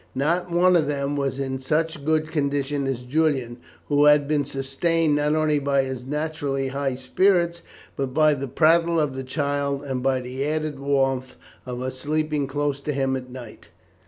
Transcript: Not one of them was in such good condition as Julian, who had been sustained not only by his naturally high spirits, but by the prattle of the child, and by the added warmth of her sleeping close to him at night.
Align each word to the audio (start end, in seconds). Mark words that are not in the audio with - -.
Not 0.15 0.49
one 0.49 0.75
of 0.75 0.87
them 0.87 1.15
was 1.15 1.39
in 1.39 1.59
such 1.59 2.03
good 2.03 2.29
condition 2.31 2.87
as 2.87 3.03
Julian, 3.03 3.57
who 3.87 4.05
had 4.05 4.27
been 4.27 4.45
sustained 4.45 5.17
not 5.17 5.35
only 5.35 5.59
by 5.59 5.83
his 5.83 6.07
naturally 6.07 6.69
high 6.69 6.95
spirits, 6.95 7.61
but 7.95 8.07
by 8.11 8.33
the 8.33 8.47
prattle 8.47 8.99
of 8.99 9.15
the 9.15 9.23
child, 9.23 9.83
and 9.83 10.01
by 10.01 10.19
the 10.19 10.43
added 10.43 10.79
warmth 10.79 11.35
of 11.67 11.79
her 11.81 11.91
sleeping 11.91 12.47
close 12.47 12.81
to 12.81 12.93
him 12.93 13.15
at 13.15 13.29
night. 13.29 13.67